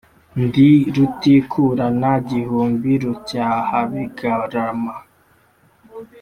[0.43, 4.95] Ndi rutikurana gihumbi, rucyahabigarama,